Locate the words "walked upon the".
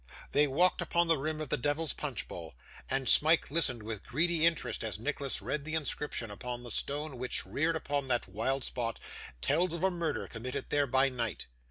0.47-1.17